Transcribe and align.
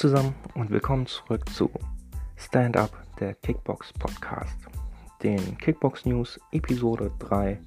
zusammen 0.00 0.34
und 0.54 0.70
willkommen 0.70 1.04
zurück 1.04 1.46
zu 1.50 1.70
Stand 2.34 2.74
Up, 2.78 2.90
der 3.20 3.34
Kickbox 3.34 3.92
Podcast, 3.92 4.56
den 5.22 5.58
Kickbox 5.58 6.06
News 6.06 6.40
Episode 6.52 7.12
3. 7.18 7.60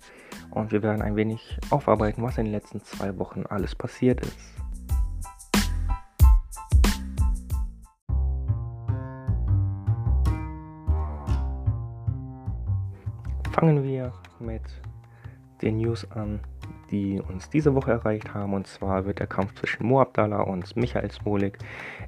Und 0.49 0.71
wir 0.71 0.81
werden 0.81 1.03
ein 1.03 1.15
wenig 1.15 1.59
aufarbeiten, 1.69 2.23
was 2.23 2.39
in 2.39 2.45
den 2.45 2.53
letzten 2.53 2.83
zwei 2.83 3.15
Wochen 3.19 3.43
alles 3.45 3.75
passiert 3.75 4.21
ist. 4.21 4.35
Fangen 13.51 13.83
wir 13.83 14.11
mit 14.39 14.63
den 15.61 15.77
News 15.77 16.09
an, 16.09 16.39
die 16.91 17.21
uns 17.21 17.49
diese 17.49 17.75
Woche 17.75 17.91
erreicht 17.91 18.33
haben. 18.33 18.53
Und 18.53 18.67
zwar 18.67 19.05
wird 19.05 19.19
der 19.19 19.27
Kampf 19.27 19.53
zwischen 19.55 19.85
Mo 19.85 20.01
Abdallah 20.01 20.41
und 20.41 20.75
Michael 20.75 21.11
Smolik 21.11 21.57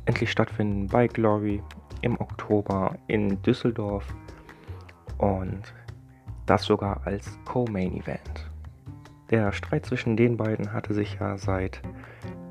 endlich 0.06 0.32
stattfinden 0.32 0.88
bei 0.88 1.08
Glory 1.08 1.62
im 2.02 2.20
Oktober 2.20 2.96
in 3.08 3.42
Düsseldorf. 3.42 4.14
Und 5.18 5.74
das 6.46 6.64
sogar 6.64 7.02
als 7.06 7.40
Co-Main 7.46 7.96
Event. 7.96 8.52
Der 9.32 9.52
Streit 9.52 9.86
zwischen 9.86 10.16
den 10.16 10.38
beiden 10.38 10.72
hatte 10.72 10.94
sich 10.94 11.18
ja 11.20 11.38
seit 11.38 11.82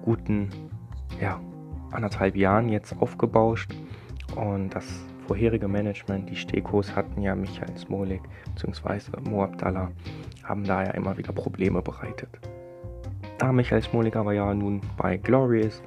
guten 0.03 0.51
ja, 1.21 1.41
anderthalb 1.93 2.35
Jahren 2.35 2.69
jetzt 2.69 3.01
aufgebauscht. 3.01 3.73
Und 4.35 4.71
das 4.71 5.05
vorherige 5.27 5.69
Management, 5.69 6.31
die 6.31 6.37
Stekos, 6.37 6.95
hatten 6.95 7.21
ja 7.23 7.35
Michael 7.35 7.77
Smolik 7.77 8.23
bzw. 8.55 9.21
Mo 9.29 9.45
Abdallah 9.45 9.91
haben 10.43 10.65
da 10.65 10.85
ja 10.85 10.91
immer 10.91 11.17
wieder 11.17 11.33
Probleme 11.33 11.83
bereitet. 11.83 12.29
Da 13.39 13.53
Michael 13.53 13.83
Smolik 13.83 14.17
aber 14.17 14.33
ja 14.33 14.53
nun 14.55 14.81
bei 14.97 15.17
Glory 15.17 15.61
ist, 15.61 15.83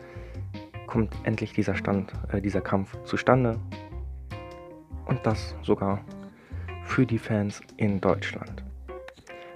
kommt 0.88 1.16
endlich 1.24 1.54
dieser, 1.54 1.76
Stand, 1.76 2.12
äh, 2.32 2.42
dieser 2.42 2.62
Kampf 2.62 2.98
zustande. 3.04 3.60
Und 5.06 5.26
das 5.26 5.56
sogar 5.62 6.02
für 6.84 7.06
die 7.06 7.18
Fans 7.18 7.62
in 7.78 8.02
Deutschland. 8.02 8.64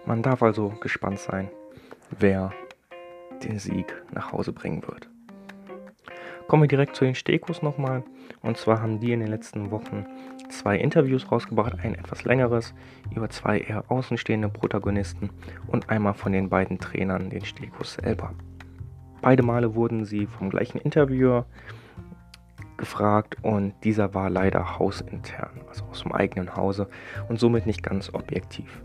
Man 0.05 0.21
darf 0.21 0.41
also 0.43 0.69
gespannt 0.81 1.19
sein, 1.19 1.49
wer 2.19 2.51
den 3.43 3.59
Sieg 3.59 3.93
nach 4.11 4.31
Hause 4.31 4.53
bringen 4.53 4.81
wird. 4.83 5.10
Kommen 6.47 6.63
wir 6.63 6.67
direkt 6.67 6.95
zu 6.95 7.05
den 7.05 7.15
Stekos 7.15 7.61
nochmal. 7.61 8.03
Und 8.41 8.57
zwar 8.57 8.81
haben 8.81 8.99
die 8.99 9.13
in 9.13 9.19
den 9.19 9.29
letzten 9.29 9.71
Wochen 9.71 10.05
zwei 10.49 10.77
Interviews 10.77 11.31
rausgebracht, 11.31 11.79
ein 11.81 11.95
etwas 11.95 12.23
längeres 12.25 12.73
über 13.15 13.29
zwei 13.29 13.59
eher 13.59 13.89
außenstehende 13.89 14.49
Protagonisten 14.49 15.29
und 15.67 15.89
einmal 15.89 16.13
von 16.13 16.31
den 16.31 16.49
beiden 16.49 16.79
Trainern, 16.79 17.29
den 17.29 17.45
Stekos 17.45 17.93
selber. 17.93 18.33
Beide 19.21 19.43
Male 19.43 19.75
wurden 19.75 20.05
sie 20.05 20.25
vom 20.25 20.49
gleichen 20.49 20.79
Interviewer 20.79 21.45
gefragt 22.77 23.37
und 23.43 23.73
dieser 23.83 24.13
war 24.13 24.29
leider 24.29 24.79
hausintern, 24.79 25.61
also 25.69 25.85
aus 25.85 26.01
dem 26.01 26.11
eigenen 26.11 26.55
Hause 26.55 26.89
und 27.29 27.39
somit 27.39 27.67
nicht 27.67 27.83
ganz 27.83 28.13
objektiv. 28.13 28.81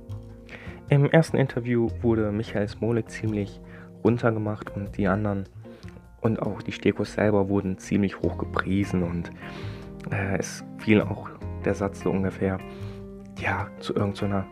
Im 0.89 1.11
ersten 1.11 1.37
Interview 1.37 1.89
wurde 2.03 2.31
Michael 2.31 2.69
Smolik 2.69 3.11
ziemlich 3.11 3.61
runtergemacht 4.05 4.71
und 4.77 4.97
die 4.97 5.09
anderen 5.09 5.49
und 6.27 6.43
auch 6.43 6.61
die 6.61 6.73
Stekos 6.73 7.15
selber 7.15 7.49
wurden 7.49 7.79
ziemlich 7.79 8.21
hoch 8.21 8.37
gepriesen 8.37 9.03
und 9.03 9.31
äh, 10.11 10.39
es 10.39 10.65
fiel 10.79 11.01
auch 11.01 11.31
der 11.65 11.75
Satz 11.75 12.01
so 12.01 12.11
ungefähr, 12.11 12.59
ja, 13.39 13.69
zu 13.81 13.95
irgendeiner 13.95 14.47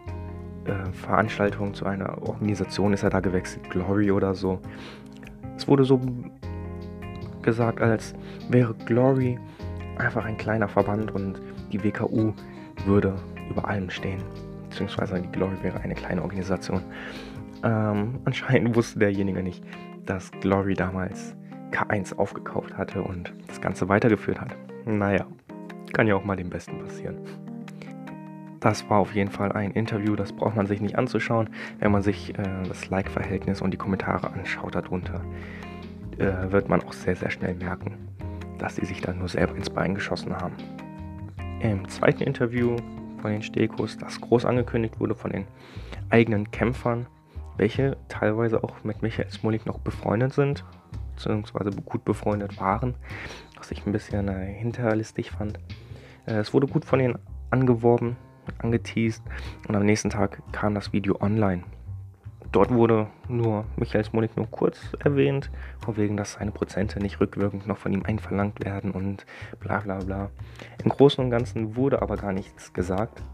äh, 0.65 0.93
Veranstaltung, 0.93 1.75
zu 1.75 1.85
einer 1.85 2.23
Organisation 2.23 2.93
ist 2.93 3.03
er 3.03 3.11
da 3.11 3.21
gewechselt, 3.21 3.69
Glory 3.71 4.11
oder 4.11 4.35
so. 4.35 4.61
Es 5.57 5.69
wurde 5.69 5.85
so 5.85 6.01
gesagt, 7.43 7.81
als 7.81 8.15
wäre 8.49 8.75
Glory 8.87 9.39
einfach 9.99 10.25
ein 10.25 10.37
kleiner 10.37 10.69
Verband 10.69 11.13
und 11.13 11.41
die 11.73 11.83
WKU 11.83 12.33
würde 12.87 13.15
über 13.51 13.69
allem 13.69 13.91
stehen. 13.91 14.23
Beziehungsweise 14.71 15.21
die 15.21 15.31
Glory 15.31 15.57
wäre 15.63 15.81
eine 15.81 15.95
kleine 15.95 16.23
Organisation. 16.23 16.83
Ähm, 17.63 18.21
anscheinend 18.25 18.75
wusste 18.75 18.99
derjenige 18.99 19.43
nicht, 19.43 19.63
dass 20.07 20.31
Glory 20.41 20.75
damals 20.75 21.37
K1 21.75 22.17
aufgekauft 22.17 22.77
hatte 22.77 23.03
und 23.03 23.33
das 23.49 23.61
Ganze 23.61 23.89
weitergeführt 23.89 24.41
hat. 24.41 24.57
Naja, 24.87 25.27
kann 25.93 26.07
ja 26.07 26.15
auch 26.15 26.25
mal 26.25 26.37
dem 26.37 26.51
Besten 26.51 26.79
passieren. 26.79 27.19
Das 28.61 28.89
war 28.89 28.99
auf 28.99 29.15
jeden 29.15 29.31
Fall 29.31 29.53
ein 29.53 29.73
Interview, 29.73 30.17
das 30.17 30.33
braucht 30.33 30.57
man 30.57 30.67
sich 30.67 30.81
nicht 30.81 30.97
anzuschauen, 30.97 31.51
wenn 31.81 31.93
man 31.93 32.03
sich 32.03 32.31
äh, 32.39 32.63
das 32.67 32.89
Like-Verhältnis 32.89 33.61
und 33.61 33.73
die 33.73 33.77
Kommentare 33.77 34.33
anschaut 34.33 34.75
darunter. 34.75 35.21
Äh, 36.19 36.51
wird 36.51 36.69
man 36.69 36.83
auch 36.83 36.93
sehr, 36.93 37.17
sehr 37.17 37.31
schnell 37.31 37.55
merken, 37.55 37.99
dass 38.59 38.77
sie 38.77 38.87
sich 38.87 39.03
da 39.03 39.13
nur 39.13 39.29
selber 39.29 39.55
ins 39.55 39.69
Bein 39.69 39.95
geschossen 39.95 40.35
haben. 40.35 40.55
Im 41.61 41.87
zweiten 41.89 42.23
Interview 42.23 42.77
von 43.21 43.33
den 43.33 43.43
Stekos, 43.43 43.99
das 43.99 44.21
groß 44.21 44.47
angekündigt 44.47 44.99
wurde 44.99 45.15
von 45.15 45.33
den 45.33 45.47
eigenen 46.09 46.51
Kämpfern, 46.51 47.07
welche 47.57 47.97
teilweise 48.09 48.65
auch 48.65 48.83
mit 48.85 49.03
Michael 49.03 49.31
Smolik 49.31 49.67
noch 49.67 49.79
befreundet 49.79 50.33
sind, 50.33 50.65
beziehungsweise 51.15 51.71
gut 51.71 52.05
befreundet 52.05 52.59
waren, 52.61 52.95
was 53.57 53.71
ich 53.71 53.87
ein 53.87 53.93
bisschen 53.93 54.29
äh, 54.29 54.53
hinterlistig 54.53 55.31
fand. 55.31 55.59
Äh, 56.27 56.35
es 56.35 56.53
wurde 56.53 56.67
gut 56.67 56.85
von 56.85 57.01
ihnen 57.01 57.19
angeworben, 57.51 58.17
angeteased 58.59 59.23
und 59.69 59.77
am 59.77 59.85
nächsten 59.85 60.11
Tag 60.11 60.43
kam 60.53 60.75
das 60.75 60.93
Video 60.93 61.21
online. 61.21 61.63
Dort 62.55 62.73
wurde 62.73 63.09
nur 63.29 63.65
Michael 63.75 64.05
Smolik 64.05 64.37
nur 64.37 64.49
kurz 64.49 64.79
erwähnt, 65.01 65.51
von 65.81 65.97
wegen, 65.97 66.17
dass 66.17 66.35
seine 66.35 66.53
Prozente 66.53 67.01
nicht 67.01 67.21
rückwirkend 67.21 67.67
noch 67.67 67.79
von 67.79 67.93
ihm 67.93 68.05
einverlangt 68.05 68.65
werden 68.65 68.93
und 68.93 69.27
bla 69.59 69.81
bla 69.81 69.99
bla. 69.99 70.31
Im 70.85 70.91
Großen 70.91 71.25
und 71.25 71.33
Ganzen 71.33 71.75
wurde 71.75 72.01
aber 72.01 72.17
gar 72.17 72.33
nichts 72.33 72.73
gesagt. 72.73 73.25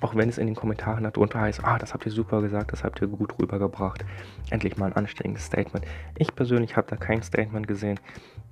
Auch 0.00 0.14
wenn 0.14 0.28
es 0.28 0.38
in 0.38 0.46
den 0.46 0.54
Kommentaren 0.54 1.04
darunter 1.04 1.40
heißt, 1.40 1.64
ah, 1.64 1.78
das 1.78 1.92
habt 1.92 2.06
ihr 2.06 2.12
super 2.12 2.40
gesagt, 2.40 2.72
das 2.72 2.84
habt 2.84 3.00
ihr 3.00 3.08
gut 3.08 3.34
rübergebracht. 3.40 4.04
Endlich 4.50 4.76
mal 4.76 4.86
ein 4.86 4.92
anständiges 4.92 5.46
Statement. 5.46 5.84
Ich 6.16 6.34
persönlich 6.34 6.76
habe 6.76 6.86
da 6.88 6.96
kein 6.96 7.22
Statement 7.22 7.66
gesehen. 7.66 7.98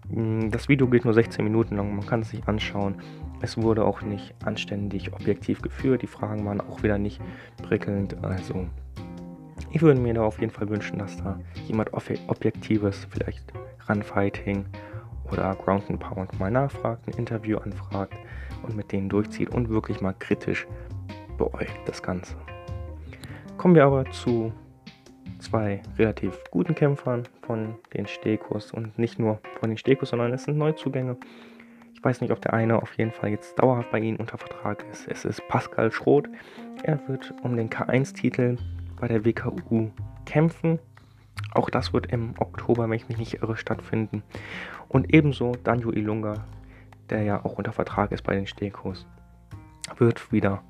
Mm, 0.09 0.51
das 0.51 0.69
Video 0.69 0.89
geht 0.89 1.05
nur 1.05 1.15
16 1.15 1.45
Minuten 1.45 1.77
lang, 1.77 1.95
man 1.95 2.07
kann 2.07 2.21
es 2.21 2.31
sich 2.31 2.47
anschauen. 2.49 2.97
Es 3.41 3.57
wurde 3.57 3.85
auch 3.85 4.03
nicht 4.03 4.35
anständig 4.45 5.13
objektiv 5.13 5.63
geführt, 5.63 6.03
die 6.03 6.07
Fragen 6.07 6.45
waren 6.47 6.61
auch 6.61 6.83
wieder 6.83 6.99
nicht 6.99 7.21
prickelnd. 7.63 8.17
Also, 8.25 8.67
ich 9.71 9.83
würde 9.83 10.01
mir 10.01 10.15
da 10.15 10.23
auf 10.23 10.41
jeden 10.41 10.53
Fall 10.53 10.69
wünschen, 10.69 10.99
dass 10.99 11.17
da 11.17 11.39
jemand 11.67 11.93
Objektives, 11.93 13.07
vielleicht 13.11 13.53
Runfighting 13.89 14.65
oder 15.31 15.55
Ground 15.55 15.89
and 15.91 16.01
Pound 16.01 16.39
mal 16.39 16.51
nachfragt, 16.51 17.07
ein 17.07 17.19
Interview 17.19 17.59
anfragt 17.59 18.15
und 18.63 18.77
mit 18.77 18.91
denen 18.93 19.09
durchzieht 19.09 19.51
und 19.51 19.69
wirklich 19.69 20.01
mal 20.01 20.15
kritisch 20.19 20.67
beäugt 21.37 21.81
das 21.87 22.03
Ganze. 22.03 22.37
Kommen 23.57 23.75
wir 23.75 23.85
aber 23.85 24.11
zu 24.11 24.53
zwei 25.39 25.83
relativ 25.99 26.39
guten 26.51 26.75
Kämpfern 26.75 27.25
von 27.43 27.77
den 27.95 28.07
Stekos 28.07 28.73
und 28.73 28.99
nicht 28.99 29.19
nur 29.19 29.41
von 29.61 29.71
den 29.71 29.79
Stekos, 29.79 30.11
sondern 30.11 30.33
es 30.33 30.45
sind 30.45 30.59
Neuzugänge. 30.59 31.17
Ich 31.95 32.05
weiß 32.05 32.21
nicht, 32.21 32.31
ob 32.31 32.41
der 32.41 32.53
eine 32.53 32.81
auf 32.83 32.97
jeden 32.99 33.13
Fall 33.13 33.31
jetzt 33.31 33.59
dauerhaft 33.59 33.91
bei 33.91 33.99
Ihnen 33.99 34.19
unter 34.19 34.39
Vertrag 34.39 34.85
ist. 34.91 35.09
Es 35.09 35.25
ist 35.25 35.47
Pascal 35.49 35.91
Schroth. 35.91 36.29
Er 36.83 37.01
wird 37.09 37.35
um 37.43 37.57
den 37.57 37.71
K1-Titel 37.71 38.59
bei 39.01 39.09
der 39.09 39.25
WKU 39.25 39.91
kämpfen. 40.25 40.79
Auch 41.53 41.71
das 41.71 41.93
wird 41.93 42.13
im 42.13 42.35
Oktober, 42.39 42.85
wenn 42.85 42.97
ich 42.97 43.09
mich 43.09 43.19
nicht 43.19 43.35
irre, 43.43 43.57
stattfinden. 43.57 44.23
Und 44.89 45.13
ebenso 45.15 45.53
Daniel 45.65 45.97
Ilunga, 45.97 46.45
der 47.11 47.23
ja 47.23 47.45
auch 47.45 47.59
unter 47.59 47.73
Vertrag 47.73 48.13
ist 48.13 48.23
bei 48.23 48.35
den 48.35 48.47
Stekos, 48.47 49.07
wird 49.99 50.33
wieder 50.33 50.63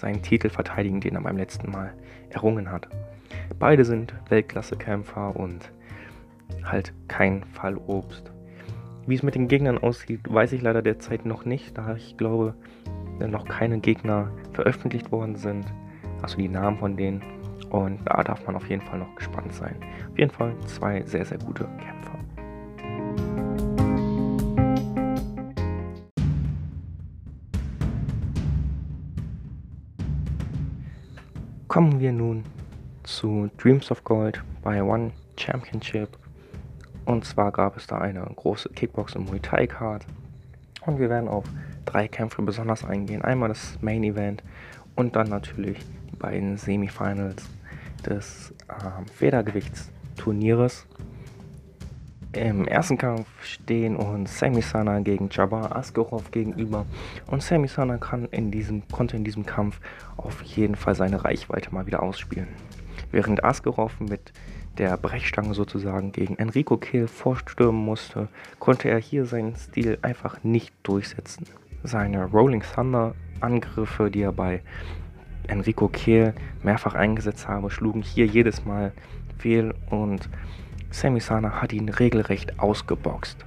seinen 0.00 0.22
Titel 0.22 0.48
verteidigen, 0.48 1.00
den 1.00 1.14
er 1.14 1.20
beim 1.20 1.36
letzten 1.36 1.70
Mal 1.70 1.92
errungen 2.30 2.70
hat. 2.70 2.88
Beide 3.58 3.84
sind 3.84 4.14
Weltklasse-Kämpfer 4.28 5.36
und 5.36 5.70
halt 6.64 6.92
kein 7.06 7.44
Fallobst. 7.44 8.32
Wie 9.06 9.14
es 9.14 9.22
mit 9.22 9.34
den 9.34 9.48
Gegnern 9.48 9.78
aussieht, 9.78 10.20
weiß 10.28 10.52
ich 10.52 10.62
leider 10.62 10.82
derzeit 10.82 11.26
noch 11.26 11.44
nicht, 11.44 11.76
da 11.76 11.94
ich 11.94 12.16
glaube, 12.16 12.54
noch 13.18 13.46
keine 13.46 13.78
Gegner 13.80 14.30
veröffentlicht 14.52 15.12
worden 15.12 15.36
sind. 15.36 15.66
Also 16.22 16.38
die 16.38 16.48
Namen 16.48 16.78
von 16.78 16.96
denen. 16.96 17.22
Und 17.70 18.00
da 18.06 18.22
darf 18.24 18.44
man 18.46 18.56
auf 18.56 18.68
jeden 18.68 18.82
Fall 18.82 18.98
noch 18.98 19.14
gespannt 19.14 19.52
sein. 19.52 19.76
Auf 20.10 20.18
jeden 20.18 20.30
Fall 20.30 20.54
zwei 20.66 21.02
sehr, 21.02 21.24
sehr 21.24 21.38
gute 21.38 21.64
Kämpfer. 21.64 22.18
Kommen 31.70 32.00
wir 32.00 32.10
nun 32.10 32.42
zu 33.04 33.48
Dreams 33.56 33.92
of 33.92 34.02
Gold 34.02 34.42
bei 34.60 34.82
One 34.82 35.12
Championship. 35.38 36.08
Und 37.04 37.24
zwar 37.24 37.52
gab 37.52 37.76
es 37.76 37.86
da 37.86 37.98
eine 37.98 38.22
große 38.22 38.70
Kickbox- 38.70 39.14
und 39.14 39.26
Muay 39.28 39.38
Thai 39.38 39.68
Card. 39.68 40.04
Und 40.84 40.98
wir 40.98 41.08
werden 41.08 41.28
auf 41.28 41.44
drei 41.84 42.08
Kämpfe 42.08 42.42
besonders 42.42 42.84
eingehen. 42.84 43.22
Einmal 43.22 43.50
das 43.50 43.78
Main 43.80 44.02
Event 44.02 44.42
und 44.96 45.14
dann 45.14 45.28
natürlich 45.28 45.78
die 46.10 46.16
beiden 46.16 46.56
Semifinals 46.56 47.48
des 48.04 48.52
ähm, 48.68 49.06
Federgewichtsturnieres. 49.06 50.88
Im 52.32 52.68
ersten 52.68 52.96
Kampf 52.96 53.26
stehen 53.42 53.96
uns 53.96 54.38
Sami 54.38 54.62
Sana 54.62 55.00
gegen 55.00 55.30
Jabbar 55.32 55.74
Askarov 55.74 56.30
gegenüber 56.30 56.86
und 57.26 57.42
Sami 57.42 57.66
Sana 57.66 57.98
kann 57.98 58.26
in 58.26 58.52
diesem, 58.52 58.86
konnte 58.86 59.16
in 59.16 59.24
diesem 59.24 59.44
Kampf 59.44 59.80
auf 60.16 60.40
jeden 60.42 60.76
Fall 60.76 60.94
seine 60.94 61.24
Reichweite 61.24 61.74
mal 61.74 61.86
wieder 61.86 62.04
ausspielen. 62.04 62.46
Während 63.10 63.42
Askarov 63.42 63.98
mit 63.98 64.32
der 64.78 64.96
Brechstange 64.96 65.54
sozusagen 65.54 66.12
gegen 66.12 66.36
Enrico 66.36 66.76
Kehl 66.76 67.08
vorstürmen 67.08 67.84
musste, 67.84 68.28
konnte 68.60 68.88
er 68.88 69.00
hier 69.00 69.24
seinen 69.24 69.56
Stil 69.56 69.98
einfach 70.02 70.44
nicht 70.44 70.72
durchsetzen. 70.84 71.46
Seine 71.82 72.26
Rolling 72.26 72.62
Thunder 72.62 73.16
Angriffe, 73.40 74.08
die 74.08 74.22
er 74.22 74.32
bei 74.32 74.62
Enrico 75.48 75.88
Kehl 75.88 76.34
mehrfach 76.62 76.94
eingesetzt 76.94 77.48
habe, 77.48 77.70
schlugen 77.70 78.02
hier 78.02 78.26
jedes 78.26 78.64
Mal 78.64 78.92
fehl 79.38 79.74
und 79.90 80.28
Sami 80.90 81.20
Sana 81.20 81.62
hat 81.62 81.72
ihn 81.72 81.88
regelrecht 81.88 82.58
ausgeboxt. 82.58 83.44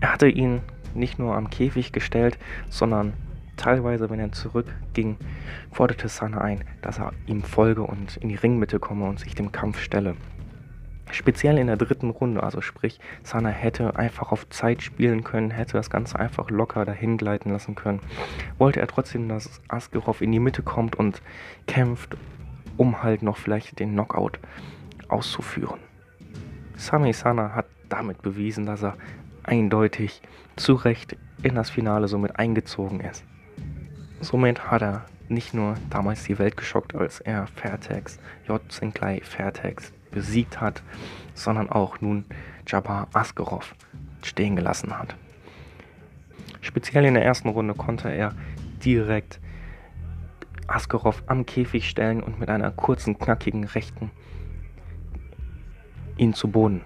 Er 0.00 0.12
hatte 0.12 0.28
ihn 0.28 0.60
nicht 0.94 1.18
nur 1.18 1.36
am 1.36 1.50
Käfig 1.50 1.92
gestellt, 1.92 2.38
sondern 2.68 3.12
teilweise, 3.56 4.10
wenn 4.10 4.20
er 4.20 4.32
zurückging, 4.32 5.16
forderte 5.70 6.08
Sana 6.08 6.40
ein, 6.40 6.64
dass 6.82 6.98
er 6.98 7.12
ihm 7.26 7.42
folge 7.42 7.82
und 7.82 8.16
in 8.18 8.28
die 8.28 8.34
Ringmitte 8.34 8.78
komme 8.78 9.06
und 9.06 9.20
sich 9.20 9.34
dem 9.34 9.52
Kampf 9.52 9.80
stelle. 9.80 10.16
Speziell 11.12 11.56
in 11.58 11.68
der 11.68 11.76
dritten 11.76 12.10
Runde, 12.10 12.42
also 12.42 12.60
sprich, 12.60 12.98
Sana 13.22 13.50
hätte 13.50 13.96
einfach 13.96 14.32
auf 14.32 14.48
Zeit 14.48 14.82
spielen 14.82 15.22
können, 15.22 15.52
hätte 15.52 15.74
das 15.74 15.88
Ganze 15.88 16.18
einfach 16.18 16.50
locker 16.50 16.84
dahin 16.84 17.16
gleiten 17.16 17.50
lassen 17.50 17.76
können. 17.76 18.00
Wollte 18.58 18.80
er 18.80 18.88
trotzdem, 18.88 19.28
dass 19.28 19.60
Askerov 19.68 20.20
in 20.20 20.32
die 20.32 20.40
Mitte 20.40 20.62
kommt 20.62 20.96
und 20.96 21.22
kämpft, 21.68 22.16
um 22.76 23.04
halt 23.04 23.22
noch 23.22 23.36
vielleicht 23.36 23.78
den 23.78 23.92
Knockout 23.92 24.40
auszuführen. 25.08 25.85
Sami 26.76 27.12
Sana 27.12 27.54
hat 27.54 27.66
damit 27.88 28.22
bewiesen, 28.22 28.66
dass 28.66 28.82
er 28.82 28.96
eindeutig 29.42 30.20
zu 30.56 30.74
Recht 30.74 31.16
in 31.42 31.54
das 31.54 31.70
Finale 31.70 32.08
somit 32.08 32.38
eingezogen 32.38 33.00
ist. 33.00 33.24
Somit 34.20 34.70
hat 34.70 34.82
er 34.82 35.06
nicht 35.28 35.54
nur 35.54 35.74
damals 35.90 36.24
die 36.24 36.38
Welt 36.38 36.56
geschockt, 36.56 36.94
als 36.94 37.20
er 37.20 37.46
Fairtex, 37.48 38.18
J. 38.46 38.60
Sinclair 38.70 39.20
Fairtex 39.22 39.92
besiegt 40.10 40.60
hat, 40.60 40.82
sondern 41.34 41.70
auch 41.70 42.00
nun 42.00 42.24
Jabbar 42.66 43.08
Askarov 43.12 43.74
stehen 44.22 44.56
gelassen 44.56 44.98
hat. 44.98 45.16
Speziell 46.60 47.04
in 47.04 47.14
der 47.14 47.24
ersten 47.24 47.48
Runde 47.48 47.74
konnte 47.74 48.08
er 48.08 48.34
direkt 48.84 49.40
Askarov 50.66 51.22
am 51.26 51.46
Käfig 51.46 51.88
stellen 51.88 52.22
und 52.22 52.40
mit 52.40 52.48
einer 52.48 52.70
kurzen, 52.70 53.18
knackigen 53.18 53.64
rechten 53.64 54.10
ihn 56.16 56.34
zu 56.34 56.48
Boden 56.48 56.82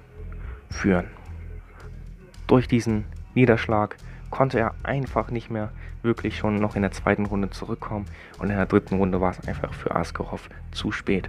führen. 0.70 1.06
Durch 2.46 2.68
diesen 2.68 3.04
Niederschlag 3.34 3.96
konnte 4.30 4.58
er 4.58 4.74
einfach 4.82 5.30
nicht 5.30 5.50
mehr 5.50 5.70
wirklich 6.02 6.38
schon 6.38 6.56
noch 6.56 6.76
in 6.76 6.82
der 6.82 6.92
zweiten 6.92 7.26
Runde 7.26 7.50
zurückkommen 7.50 8.06
und 8.38 8.50
in 8.50 8.56
der 8.56 8.66
dritten 8.66 8.96
Runde 8.96 9.20
war 9.20 9.32
es 9.32 9.46
einfach 9.46 9.72
für 9.72 9.94
Askarov 9.94 10.48
zu 10.72 10.92
spät. 10.92 11.28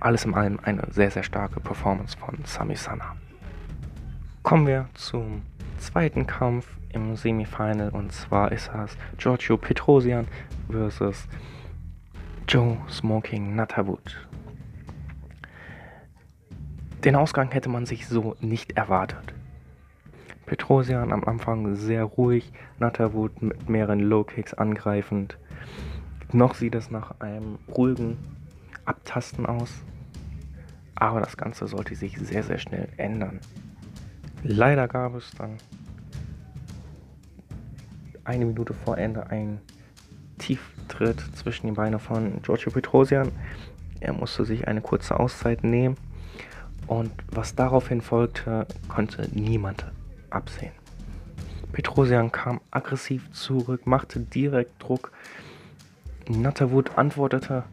Alles 0.00 0.24
in 0.24 0.34
allem 0.34 0.60
eine 0.62 0.86
sehr, 0.90 1.10
sehr 1.10 1.24
starke 1.24 1.60
Performance 1.60 2.16
von 2.16 2.38
Sami 2.44 2.76
Sana. 2.76 3.16
Kommen 4.42 4.66
wir 4.66 4.88
zum 4.94 5.42
zweiten 5.78 6.26
Kampf 6.26 6.66
im 6.90 7.16
Semifinal 7.16 7.90
und 7.90 8.12
zwar 8.12 8.52
ist 8.52 8.70
das 8.72 8.96
Giorgio 9.18 9.56
Petrosian 9.56 10.26
versus 10.70 11.26
Joe 12.46 12.78
Smoking 12.88 13.56
Natterwood. 13.56 14.27
Den 17.04 17.14
Ausgang 17.14 17.52
hätte 17.52 17.68
man 17.68 17.86
sich 17.86 18.08
so 18.08 18.34
nicht 18.40 18.72
erwartet. 18.72 19.32
Petrosian 20.46 21.12
am 21.12 21.22
Anfang 21.24 21.76
sehr 21.76 22.02
ruhig, 22.02 22.52
Natterwood 22.80 23.40
mit 23.40 23.68
mehreren 23.68 24.00
Low-Kicks 24.00 24.54
angreifend. 24.54 25.38
Noch 26.32 26.54
sieht 26.54 26.74
es 26.74 26.90
nach 26.90 27.20
einem 27.20 27.58
ruhigen 27.68 28.18
Abtasten 28.84 29.46
aus, 29.46 29.72
aber 30.96 31.20
das 31.20 31.36
Ganze 31.36 31.68
sollte 31.68 31.94
sich 31.94 32.18
sehr, 32.18 32.42
sehr 32.42 32.58
schnell 32.58 32.88
ändern. 32.96 33.38
Leider 34.42 34.88
gab 34.88 35.14
es 35.14 35.30
dann 35.38 35.56
eine 38.24 38.44
Minute 38.44 38.74
vor 38.74 38.98
Ende 38.98 39.30
einen 39.30 39.60
Tieftritt 40.38 41.20
zwischen 41.36 41.68
die 41.68 41.74
Beine 41.74 42.00
von 42.00 42.42
Giorgio 42.42 42.72
Petrosian. 42.72 43.30
Er 44.00 44.14
musste 44.14 44.44
sich 44.44 44.66
eine 44.66 44.80
kurze 44.80 45.18
Auszeit 45.18 45.62
nehmen 45.62 45.96
und 46.88 47.12
was 47.30 47.54
daraufhin 47.54 48.00
folgte, 48.00 48.66
konnte 48.88 49.28
niemand 49.32 49.86
absehen. 50.30 50.72
Petrosian 51.72 52.32
kam 52.32 52.60
aggressiv 52.70 53.30
zurück, 53.30 53.86
machte 53.86 54.20
direkt 54.20 54.82
Druck. 54.82 55.12
Natterwood 56.28 56.98
antwortete 56.98 57.64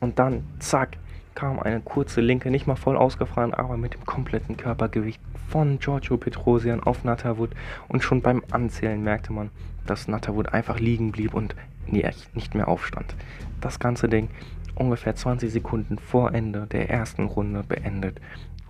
und 0.00 0.18
dann, 0.18 0.44
zack, 0.60 0.96
kam 1.34 1.60
eine 1.60 1.80
kurze 1.80 2.20
linke, 2.20 2.50
nicht 2.50 2.66
mal 2.66 2.76
voll 2.76 2.96
ausgefahren, 2.96 3.54
aber 3.54 3.76
mit 3.76 3.94
dem 3.94 4.04
kompletten 4.04 4.56
Körpergewicht 4.56 5.20
von 5.48 5.78
Giorgio 5.78 6.16
Petrosian 6.16 6.82
auf 6.82 7.04
Natterwood. 7.04 7.50
Und 7.88 8.02
schon 8.02 8.22
beim 8.22 8.42
Anzählen 8.50 9.02
merkte 9.02 9.32
man, 9.32 9.50
dass 9.86 10.08
Natterwood 10.08 10.52
einfach 10.52 10.78
liegen 10.78 11.12
blieb 11.12 11.34
und 11.34 11.54
nicht 11.86 12.54
mehr 12.54 12.68
aufstand. 12.68 13.14
Das 13.60 13.78
ganze 13.78 14.08
Ding 14.08 14.28
ungefähr 14.74 15.14
20 15.14 15.50
Sekunden 15.52 15.98
vor 15.98 16.34
Ende 16.34 16.66
der 16.66 16.90
ersten 16.90 17.24
Runde 17.24 17.62
beendet 17.62 18.20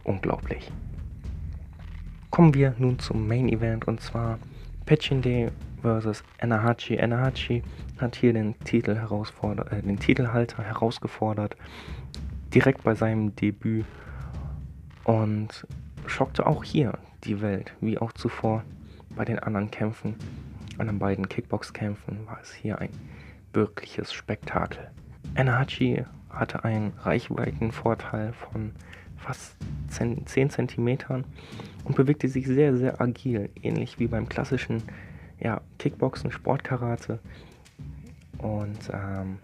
unglaublich. 0.09 0.71
Kommen 2.31 2.55
wir 2.55 2.75
nun 2.79 2.99
zum 2.99 3.27
Main 3.27 3.49
Event 3.49 3.87
und 3.87 4.01
zwar 4.01 4.39
Pechinde 4.87 5.53
vs. 5.83 6.25
Anahachi. 6.41 7.01
Anahachi 7.01 7.63
hat 7.99 8.17
hier 8.17 8.33
den, 8.33 8.59
Titel 8.61 8.93
äh, 8.93 9.83
den 9.83 9.99
Titelhalter 9.99 10.63
herausgefordert, 10.63 11.57
direkt 12.55 12.85
bei 12.85 12.95
seinem 12.95 13.35
Debüt 13.37 13.85
und 15.05 15.67
schockte 16.07 16.47
auch 16.47 16.65
hier 16.65 16.99
die 17.25 17.41
Welt, 17.41 17.73
wie 17.81 17.99
auch 17.99 18.13
zuvor 18.13 18.63
bei 19.15 19.25
den 19.25 19.39
anderen 19.39 19.71
Kämpfen, 19.71 20.15
an 20.79 20.87
den 20.87 20.99
beiden 20.99 21.29
Kickbox-Kämpfen 21.29 22.27
war 22.27 22.39
es 22.41 22.53
hier 22.53 22.79
ein 22.79 22.91
wirkliches 23.53 24.13
Spektakel. 24.13 24.89
Anahachi 25.35 26.05
hatte 26.31 26.65
einen 26.65 26.93
Reichweitenvorteil 27.03 28.33
von 28.33 28.73
fast 29.19 29.57
10 29.89 30.51
cm 30.51 30.99
und 31.85 31.97
bewegte 31.97 32.29
sich 32.29 32.47
sehr, 32.47 32.77
sehr 32.77 33.01
agil, 33.01 33.51
ähnlich 33.63 33.99
wie 33.99 34.07
beim 34.07 34.29
klassischen 34.29 34.83
ja, 35.41 35.61
Kickboxen, 35.79 36.31
Sportkarate. 36.31 37.19
Und 38.39 38.91
ähm, 38.93 39.39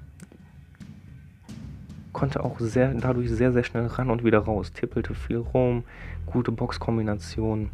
konnte 2.12 2.44
auch 2.44 2.60
sehr, 2.60 2.94
dadurch 2.94 3.30
sehr, 3.30 3.52
sehr 3.52 3.64
schnell 3.64 3.86
ran 3.86 4.10
und 4.10 4.24
wieder 4.24 4.38
raus, 4.38 4.72
tippelte 4.72 5.14
viel 5.14 5.38
rum, 5.38 5.84
gute 6.26 6.52
Boxkombinationen, 6.52 7.70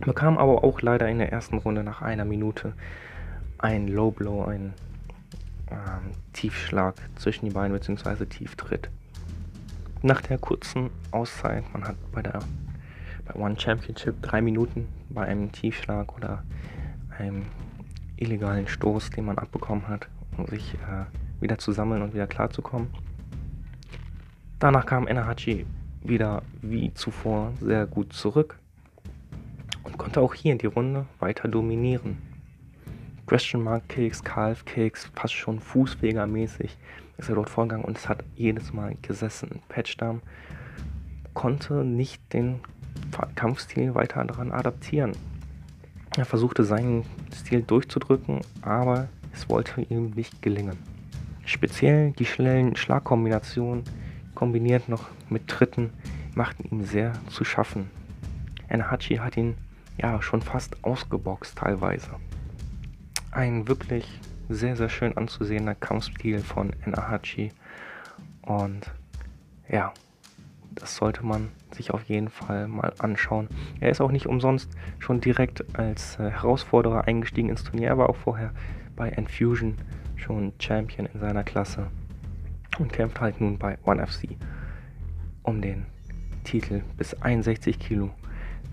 bekam 0.00 0.38
aber 0.38 0.64
auch 0.64 0.80
leider 0.80 1.08
in 1.08 1.18
der 1.18 1.30
ersten 1.30 1.58
Runde 1.58 1.84
nach 1.84 2.00
einer 2.00 2.24
Minute 2.24 2.72
ein 3.58 3.88
Low 3.88 4.10
Blow, 4.10 4.44
ein 4.46 4.72
ähm, 5.70 6.12
Tiefschlag 6.32 6.94
zwischen 7.16 7.46
die 7.46 7.52
Beine 7.52 7.74
bzw. 7.74 8.24
Tieftritt 8.24 8.88
nach 10.04 10.20
der 10.20 10.36
kurzen 10.36 10.90
Auszeit, 11.10 11.64
man 11.72 11.84
hat 11.84 11.96
bei 12.12 12.20
der 12.20 12.40
bei 13.24 13.34
One 13.40 13.58
Championship 13.58 14.20
drei 14.20 14.42
Minuten 14.42 14.86
bei 15.08 15.24
einem 15.24 15.50
Tiefschlag 15.50 16.14
oder 16.14 16.44
einem 17.18 17.46
illegalen 18.16 18.68
Stoß, 18.68 19.10
den 19.10 19.24
man 19.24 19.38
abbekommen 19.38 19.88
hat, 19.88 20.08
um 20.36 20.46
sich 20.46 20.74
äh, 20.74 21.06
wieder 21.40 21.56
zu 21.56 21.72
sammeln 21.72 22.02
und 22.02 22.12
wieder 22.12 22.26
klarzukommen. 22.26 22.88
Danach 24.58 24.84
kam 24.84 25.06
Enahachi 25.06 25.64
wieder 26.02 26.42
wie 26.60 26.92
zuvor 26.92 27.54
sehr 27.62 27.86
gut 27.86 28.12
zurück 28.12 28.58
und 29.84 29.96
konnte 29.96 30.20
auch 30.20 30.34
hier 30.34 30.52
in 30.52 30.58
die 30.58 30.66
Runde 30.66 31.06
weiter 31.18 31.48
dominieren. 31.48 32.18
Question 33.26 33.62
Mark 33.62 33.88
Kicks, 33.88 34.22
Calf 34.22 34.66
Kicks, 34.66 35.10
fast 35.14 35.32
schon 35.32 35.60
Fußfegermäßig 35.60 36.76
ist 37.18 37.28
er 37.28 37.34
dort 37.34 37.50
vorgegangen 37.50 37.84
und 37.84 37.98
es 37.98 38.08
hat 38.08 38.24
jedes 38.36 38.72
Mal 38.72 38.96
gesessen. 39.02 39.60
Patchdam 39.68 40.20
konnte 41.32 41.84
nicht 41.84 42.32
den 42.32 42.60
Kampfstil 43.34 43.94
weiter 43.94 44.24
daran 44.24 44.52
adaptieren. 44.52 45.12
Er 46.16 46.24
versuchte 46.24 46.64
seinen 46.64 47.04
Stil 47.34 47.62
durchzudrücken, 47.62 48.40
aber 48.62 49.08
es 49.32 49.48
wollte 49.48 49.80
ihm 49.82 50.10
nicht 50.10 50.42
gelingen. 50.42 50.78
Speziell 51.44 52.12
die 52.12 52.24
schnellen 52.24 52.76
Schlagkombinationen 52.76 53.84
kombiniert 54.34 54.88
noch 54.88 55.10
mit 55.28 55.48
Tritten 55.48 55.90
machten 56.34 56.68
ihm 56.70 56.84
sehr 56.84 57.12
zu 57.28 57.44
schaffen. 57.44 57.90
Enahachi 58.68 59.16
hat 59.16 59.36
ihn 59.36 59.56
ja 59.98 60.20
schon 60.22 60.42
fast 60.42 60.82
ausgeboxt 60.84 61.58
teilweise. 61.58 62.10
Ein 63.30 63.68
wirklich 63.68 64.20
sehr, 64.48 64.76
sehr 64.76 64.88
schön 64.88 65.16
anzusehender 65.16 65.74
Kampfstil 65.74 66.40
von 66.40 66.72
Enahachi. 66.84 67.52
Und 68.42 68.90
ja, 69.68 69.92
Das 70.74 70.96
sollte 70.96 71.24
man 71.24 71.50
sich 71.72 71.92
auf 71.92 72.02
jeden 72.04 72.28
Fall 72.28 72.66
mal 72.66 72.92
anschauen. 72.98 73.48
Er 73.80 73.90
ist 73.90 74.00
auch 74.00 74.10
nicht 74.10 74.26
umsonst 74.26 74.70
schon 74.98 75.20
direkt 75.20 75.64
als 75.78 76.18
äh, 76.18 76.30
Herausforderer 76.30 77.06
eingestiegen 77.06 77.48
ins 77.48 77.62
Turnier. 77.64 77.88
Er 77.88 77.98
war 77.98 78.08
auch 78.08 78.16
vorher 78.16 78.52
bei 78.96 79.08
Enfusion 79.10 79.76
schon 80.16 80.52
Champion 80.58 81.06
in 81.12 81.20
seiner 81.20 81.44
Klasse 81.44 81.88
und 82.78 82.92
kämpft 82.92 83.20
halt 83.20 83.40
nun 83.40 83.58
bei 83.58 83.78
One 83.84 84.04
FC 84.04 84.36
um 85.42 85.60
den 85.60 85.86
Titel 86.44 86.82
bis 86.96 87.14
61 87.22 87.78
Kilo 87.78 88.10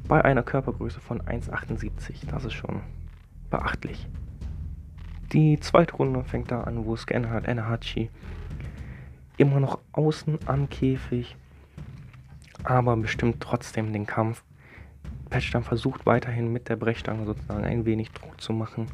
bei 0.08 0.24
einer 0.24 0.44
Körpergröße 0.44 1.00
von 1.00 1.22
1,78. 1.22 2.28
Das 2.30 2.46
ist 2.46 2.54
schon 2.54 2.82
beachtlich. 3.50 4.08
Die 5.34 5.60
zweite 5.60 5.96
Runde 5.96 6.24
fängt 6.26 6.52
da 6.52 6.62
an, 6.62 6.86
wo 6.86 6.96
Scanhard 6.96 7.48
Enahachi 7.48 8.10
immer 9.38 9.60
noch 9.60 9.80
außen 9.94 10.40
am 10.46 10.70
Käfig, 10.70 11.38
aber 12.64 12.98
bestimmt 12.98 13.42
trotzdem 13.42 13.94
den 13.94 14.06
Kampf. 14.06 14.44
Patchdown 15.30 15.64
versucht 15.64 16.06
weiterhin 16.06 16.52
mit 16.52 16.68
der 16.68 16.76
Brechstange 16.76 17.26
sozusagen 17.26 17.64
ein 17.64 17.86
wenig 17.86 18.12
Druck 18.12 18.42
zu 18.42 18.52
machen, 18.52 18.88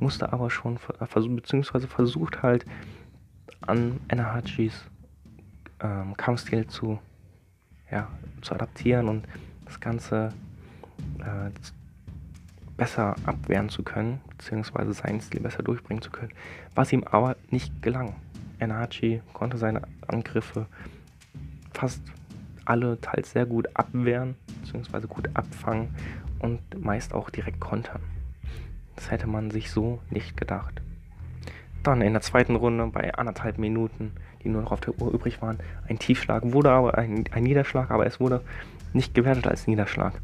musste 0.00 0.32
aber 0.32 0.50
schon, 0.50 0.80
beziehungsweise 1.36 1.86
versucht 1.86 2.42
halt 2.42 2.66
an 3.60 4.00
Enahachis 4.08 4.84
ähm, 5.80 6.16
Kampfstil 6.16 6.66
zu, 6.66 6.98
ja, 7.90 8.08
zu 8.42 8.54
adaptieren 8.54 9.08
und 9.08 9.28
das 9.66 9.78
Ganze 9.78 10.30
äh, 11.20 11.50
besser 12.80 13.14
abwehren 13.26 13.68
zu 13.68 13.82
können, 13.82 14.22
beziehungsweise 14.38 14.94
seinen 14.94 15.20
Stil 15.20 15.40
besser 15.40 15.62
durchbringen 15.62 16.00
zu 16.00 16.10
können, 16.10 16.32
was 16.74 16.90
ihm 16.94 17.04
aber 17.04 17.36
nicht 17.50 17.82
gelang. 17.82 18.14
Enachi 18.58 19.20
konnte 19.34 19.58
seine 19.58 19.82
Angriffe 20.08 20.64
fast 21.74 22.00
alle 22.64 22.98
teils 22.98 23.32
sehr 23.32 23.44
gut 23.44 23.68
abwehren, 23.74 24.34
beziehungsweise 24.62 25.08
gut 25.08 25.28
abfangen 25.34 25.94
und 26.38 26.82
meist 26.82 27.12
auch 27.12 27.28
direkt 27.28 27.60
kontern. 27.60 28.00
Das 28.96 29.10
hätte 29.10 29.26
man 29.26 29.50
sich 29.50 29.70
so 29.70 30.00
nicht 30.08 30.38
gedacht. 30.38 30.80
Dann 31.82 32.00
in 32.00 32.14
der 32.14 32.22
zweiten 32.22 32.56
Runde 32.56 32.86
bei 32.86 33.12
anderthalb 33.12 33.58
Minuten, 33.58 34.12
die 34.42 34.48
nur 34.48 34.62
noch 34.62 34.72
auf 34.72 34.80
der 34.80 34.98
Uhr 34.98 35.12
übrig 35.12 35.42
waren, 35.42 35.58
ein 35.86 35.98
Tiefschlag, 35.98 36.50
wurde 36.52 36.70
aber 36.70 36.96
ein, 36.96 37.24
ein 37.30 37.42
Niederschlag, 37.42 37.90
aber 37.90 38.06
es 38.06 38.20
wurde 38.20 38.40
nicht 38.94 39.14
gewertet 39.14 39.46
als 39.48 39.66
Niederschlag. 39.66 40.14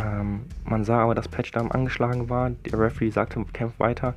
Ähm, 0.00 0.42
man 0.64 0.84
sah 0.84 1.02
aber, 1.02 1.14
dass 1.14 1.28
Patchdam 1.28 1.72
angeschlagen 1.72 2.28
war. 2.28 2.50
Der 2.50 2.78
Referee 2.78 3.10
sagte, 3.10 3.44
kämpft 3.52 3.80
weiter. 3.80 4.14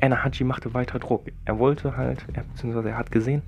Anahachi 0.00 0.44
machte 0.44 0.74
weiter 0.74 0.98
Druck. 0.98 1.26
Er 1.44 1.58
wollte 1.58 1.96
halt, 1.96 2.24
er, 2.32 2.42
beziehungsweise 2.42 2.90
er 2.90 2.96
hat 2.96 3.10
gesehen, 3.12 3.42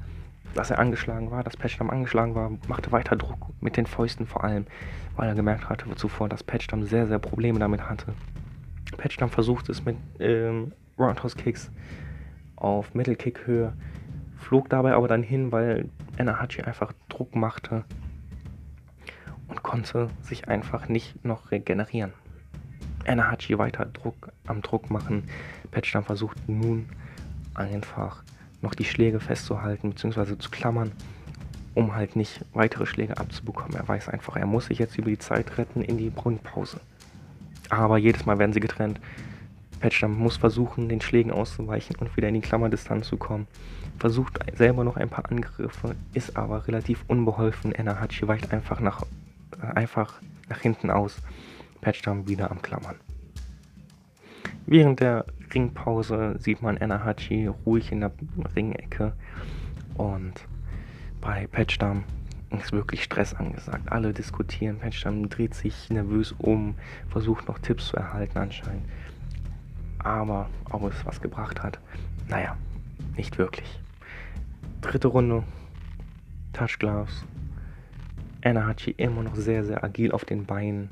dass 0.54 0.70
er 0.70 0.78
angeschlagen 0.78 1.30
war, 1.30 1.42
dass 1.42 1.56
Patchdam 1.56 1.90
angeschlagen 1.90 2.34
war, 2.34 2.52
machte 2.68 2.92
weiter 2.92 3.16
Druck 3.16 3.48
mit 3.60 3.76
den 3.76 3.86
Fäusten 3.86 4.26
vor 4.26 4.44
allem, 4.44 4.66
weil 5.16 5.28
er 5.28 5.34
gemerkt 5.34 5.68
hatte 5.68 5.92
zuvor, 5.96 6.28
dass 6.28 6.44
Patchdam 6.44 6.84
sehr, 6.84 7.08
sehr 7.08 7.18
Probleme 7.18 7.58
damit 7.58 7.88
hatte. 7.88 8.14
Patchdam 8.96 9.30
versuchte 9.30 9.72
es 9.72 9.84
mit 9.84 9.96
ähm, 10.20 10.72
Roundhouse 10.96 11.36
Kicks 11.36 11.72
auf 12.54 12.94
Mittelkick-Höhe, 12.94 13.72
flog 14.38 14.68
dabei 14.68 14.94
aber 14.94 15.08
dann 15.08 15.24
hin, 15.24 15.50
weil 15.50 15.88
Anahachi 16.18 16.62
einfach 16.62 16.92
Druck 17.08 17.34
machte 17.34 17.84
und 19.48 19.62
konnte 19.62 20.08
sich 20.22 20.48
einfach 20.48 20.88
nicht 20.88 21.24
noch 21.24 21.50
regenerieren. 21.50 22.12
Anahachi 23.06 23.58
weiter 23.58 23.86
Druck 23.86 24.32
am 24.46 24.62
Druck 24.62 24.90
machen. 24.90 25.24
Patchdown 25.70 26.04
versucht 26.04 26.48
nun 26.48 26.88
einfach 27.54 28.22
noch 28.62 28.74
die 28.74 28.84
Schläge 28.84 29.20
festzuhalten 29.20 29.90
bzw. 29.90 30.38
zu 30.38 30.50
klammern, 30.50 30.92
um 31.74 31.94
halt 31.94 32.16
nicht 32.16 32.44
weitere 32.54 32.86
Schläge 32.86 33.18
abzubekommen. 33.18 33.76
Er 33.76 33.86
weiß 33.86 34.08
einfach, 34.08 34.36
er 34.36 34.46
muss 34.46 34.66
sich 34.66 34.78
jetzt 34.78 34.96
über 34.96 35.10
die 35.10 35.18
Zeit 35.18 35.58
retten 35.58 35.82
in 35.82 35.98
die 35.98 36.10
Brunnenpause. 36.10 36.80
Aber 37.68 37.98
jedes 37.98 38.26
Mal 38.26 38.38
werden 38.38 38.52
sie 38.52 38.60
getrennt. 38.60 39.00
Patchdown 39.80 40.16
muss 40.16 40.38
versuchen, 40.38 40.88
den 40.88 41.00
Schlägen 41.00 41.30
auszuweichen 41.30 41.96
und 41.96 42.16
wieder 42.16 42.28
in 42.28 42.34
die 42.34 42.40
Klammerdistanz 42.40 43.06
zu 43.06 43.16
kommen. 43.18 43.46
Versucht 43.98 44.38
selber 44.56 44.82
noch 44.82 44.96
ein 44.96 45.10
paar 45.10 45.30
Angriffe, 45.30 45.94
ist 46.14 46.36
aber 46.36 46.66
relativ 46.66 47.04
unbeholfen. 47.06 47.74
Anahachi 47.76 48.26
weicht 48.26 48.52
einfach 48.52 48.80
nach 48.80 49.02
einfach 49.61 50.20
nach 50.49 50.61
hinten 50.61 50.90
aus. 50.90 51.20
Patchdown 51.80 52.26
wieder 52.28 52.50
am 52.50 52.62
Klammern. 52.62 52.96
Während 54.66 55.00
der 55.00 55.26
Ringpause 55.52 56.37
sieht 56.38 56.62
man 56.62 56.78
Anahachi 56.78 57.46
ruhig 57.46 57.92
in 57.92 58.00
der 58.00 58.12
Ringecke 58.56 59.12
und 59.96 60.46
bei 61.20 61.46
Patchdown 61.46 62.04
ist 62.50 62.73
wirklich 62.73 63.02
Stress 63.02 63.34
angesagt. 63.34 63.90
Alle 63.90 64.12
diskutieren. 64.12 64.78
Patchdown 64.78 65.28
dreht 65.28 65.54
sich 65.54 65.90
nervös 65.90 66.32
um, 66.38 66.75
versucht 67.08 67.49
noch 67.49 67.58
Tipps 67.58 67.88
zu 67.88 67.96
erhalten 67.96 68.38
anscheinend. 68.38 68.84
Aber 69.99 70.49
ob 70.70 70.84
es 70.90 71.06
was 71.06 71.20
gebracht 71.20 71.62
hat, 71.62 71.78
naja, 72.28 72.56
nicht 73.16 73.38
wirklich. 73.38 73.80
Dritte 74.80 75.08
Runde. 75.08 75.44
Touch 76.52 76.78
Gloves. 76.78 77.25
Anahachi 78.44 78.92
immer 78.96 79.22
noch 79.22 79.34
sehr, 79.36 79.64
sehr 79.64 79.82
agil 79.82 80.12
auf 80.12 80.24
den 80.24 80.44
Beinen. 80.44 80.90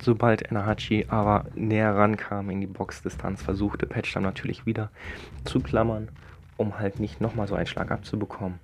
Sobald 0.00 0.50
Anahachi 0.50 1.06
aber 1.08 1.46
näher 1.54 1.94
rankam 1.94 2.50
in 2.50 2.60
die 2.60 2.66
Boxdistanz, 2.66 3.42
versuchte 3.42 3.86
Patch 3.86 4.12
dann 4.14 4.22
natürlich 4.22 4.66
wieder 4.66 4.90
zu 5.44 5.60
klammern, 5.60 6.08
um 6.56 6.78
halt 6.78 7.00
nicht 7.00 7.20
nochmal 7.20 7.46
so 7.46 7.54
einen 7.54 7.66
Schlag 7.66 7.90
abzubekommen. 7.90 8.58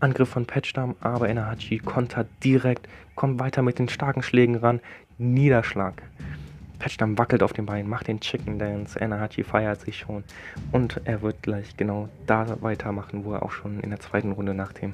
Angriff 0.00 0.28
von 0.28 0.46
Patchdam, 0.46 0.94
aber 1.00 1.28
Enahachi 1.28 1.78
kontert 1.78 2.28
direkt, 2.44 2.88
kommt 3.14 3.40
weiter 3.40 3.62
mit 3.62 3.78
den 3.78 3.88
starken 3.88 4.22
Schlägen 4.22 4.56
ran. 4.56 4.80
Niederschlag. 5.18 6.02
Patchdam 6.78 7.16
wackelt 7.16 7.42
auf 7.42 7.54
den 7.54 7.64
Beinen, 7.64 7.88
macht 7.88 8.08
den 8.08 8.20
Chicken 8.20 8.58
Dance. 8.58 9.00
Enahachi 9.00 9.42
feiert 9.42 9.80
sich 9.80 9.96
schon. 9.96 10.24
Und 10.72 11.00
er 11.04 11.22
wird 11.22 11.42
gleich 11.42 11.76
genau 11.76 12.08
da 12.26 12.60
weitermachen, 12.60 13.24
wo 13.24 13.32
er 13.32 13.42
auch 13.42 13.52
schon 13.52 13.80
in 13.80 13.90
der 13.90 14.00
zweiten 14.00 14.32
Runde 14.32 14.52
nach 14.52 14.72
dem 14.74 14.92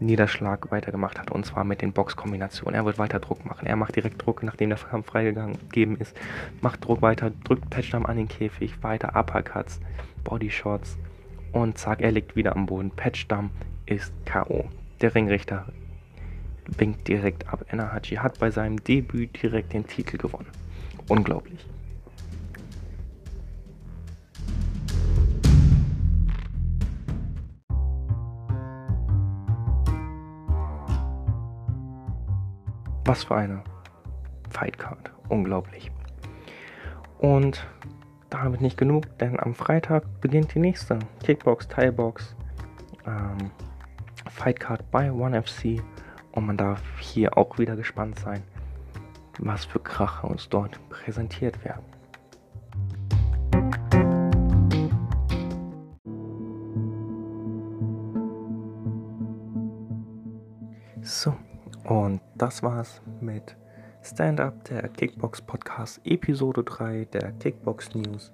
Niederschlag 0.00 0.70
weitergemacht 0.70 1.18
hat, 1.18 1.30
und 1.30 1.44
zwar 1.46 1.64
mit 1.64 1.82
den 1.82 1.92
Boxkombinationen. 1.92 2.74
Er 2.74 2.84
wird 2.84 2.98
weiter 2.98 3.20
Druck 3.20 3.44
machen. 3.44 3.66
Er 3.66 3.76
macht 3.76 3.96
direkt 3.96 4.24
Druck, 4.24 4.42
nachdem 4.42 4.70
der 4.70 4.78
Kampf 4.78 5.06
freigegeben 5.06 5.96
ist. 5.96 6.16
Macht 6.60 6.84
Druck 6.84 7.02
weiter, 7.02 7.30
drückt 7.44 7.70
Patchdam 7.70 8.06
an 8.06 8.16
den 8.16 8.28
Käfig, 8.28 8.82
weiter 8.82 9.14
Uppercuts, 9.14 9.80
Bodyshots 10.24 10.98
und 11.52 11.78
zack, 11.78 12.00
er 12.00 12.12
liegt 12.12 12.36
wieder 12.36 12.56
am 12.56 12.66
Boden. 12.66 12.90
Patchdam 12.90 13.50
ist 13.86 14.12
K.O. 14.24 14.64
Der 15.00 15.14
Ringrichter 15.14 15.66
winkt 16.78 17.08
direkt 17.08 17.48
ab. 17.48 17.64
Enahachi 17.68 18.16
hat 18.16 18.38
bei 18.38 18.50
seinem 18.50 18.82
Debüt 18.82 19.42
direkt 19.42 19.72
den 19.72 19.86
Titel 19.86 20.16
gewonnen. 20.16 20.48
Unglaublich. 21.08 21.66
Was 33.10 33.24
für 33.24 33.34
eine 33.34 33.64
Fightcard. 34.50 35.10
Unglaublich. 35.28 35.90
Und 37.18 37.66
damit 38.28 38.60
nicht 38.60 38.76
genug, 38.76 39.18
denn 39.18 39.40
am 39.40 39.52
Freitag 39.52 40.04
beginnt 40.20 40.54
die 40.54 40.60
nächste 40.60 41.00
Kickbox, 41.24 41.66
Thai-Box, 41.66 42.36
ähm, 43.08 43.50
Fightcard 44.30 44.88
bei 44.92 45.10
One 45.10 45.42
FC. 45.42 45.82
Und 46.30 46.46
man 46.46 46.56
darf 46.56 46.80
hier 47.00 47.36
auch 47.36 47.58
wieder 47.58 47.74
gespannt 47.74 48.16
sein, 48.20 48.44
was 49.40 49.64
für 49.64 49.80
Kracher 49.80 50.30
uns 50.30 50.48
dort 50.48 50.78
präsentiert 50.88 51.64
werden. 51.64 51.82
Und 61.90 62.20
das 62.36 62.62
war's 62.62 63.02
mit 63.20 63.56
Stand-Up, 64.00 64.62
der 64.66 64.86
Kickbox 64.90 65.42
Podcast, 65.42 66.00
Episode 66.04 66.62
3 66.62 67.06
der 67.06 67.32
Kickbox 67.32 67.96
News. 67.96 68.30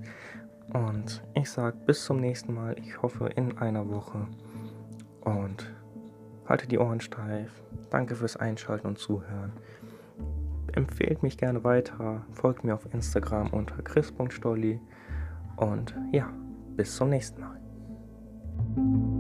Und 0.75 1.25
ich 1.33 1.51
sag 1.51 1.87
bis 1.87 2.05
zum 2.05 2.21
nächsten 2.21 2.53
Mal. 2.53 2.77
Ich 2.79 3.01
hoffe 3.01 3.29
in 3.35 3.57
einer 3.57 3.89
Woche. 3.89 4.27
Und 5.23 5.75
haltet 6.47 6.71
die 6.71 6.79
Ohren 6.79 7.01
steif. 7.01 7.63
Danke 7.89 8.15
fürs 8.15 8.37
Einschalten 8.37 8.89
und 8.89 8.99
Zuhören. 8.99 9.53
Empfehlt 10.75 11.23
mich 11.23 11.39
gerne 11.39 11.65
weiter. 11.65 12.27
Folgt 12.33 12.63
mir 12.63 12.75
auf 12.75 12.87
Instagram 12.93 13.49
unter 13.55 13.81
chris.stolli. 13.81 14.83
Und 15.57 15.97
ja, 16.13 16.29
bis 16.77 16.95
zum 16.95 17.09
nächsten 17.09 17.41
Mal. 17.41 19.16